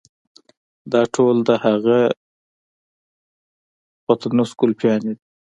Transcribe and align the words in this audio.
دا 0.91 1.01
ټول 1.15 1.35
د 1.47 1.49
هغه 1.65 1.97
پټنوس 4.05 4.51
ګلپيانې 4.61 5.13
دي. 5.17 5.25